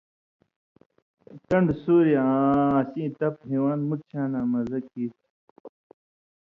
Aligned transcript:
تن٘ڈوۡ 1.47 1.79
سُوریۡ 1.83 2.19
آں 2.25 2.71
اسیں 2.87 3.09
تپ 3.19 3.35
ہِوان٘د 3.49 3.81
مُت 3.89 4.01
شاناں 4.11 4.45
مزہ 4.51 4.79
کیریۡ 4.89 5.13
تُھو 5.47 5.65